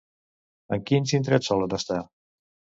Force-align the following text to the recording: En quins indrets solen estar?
En 0.77 0.81
quins 0.87 1.15
indrets 1.19 1.53
solen 1.53 1.79
estar? 1.81 2.03